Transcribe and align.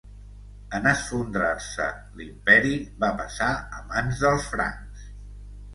En 0.77 0.87
esfondrar-se 0.91 1.87
l'imperi, 2.23 2.73
va 3.05 3.11
passar 3.23 3.53
a 3.79 3.87
mans 3.95 4.25
dels 4.27 4.51
francs. 4.57 5.07